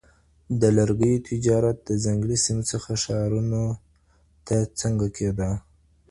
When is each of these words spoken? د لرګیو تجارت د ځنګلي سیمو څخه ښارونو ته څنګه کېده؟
د 0.61 0.63
لرګیو 0.77 1.23
تجارت 1.29 1.77
د 1.89 1.91
ځنګلي 2.03 2.37
سیمو 2.45 2.63
څخه 2.71 2.91
ښارونو 3.03 3.63
ته 4.47 4.55
څنګه 4.79 5.07
کېده؟ 5.15 5.49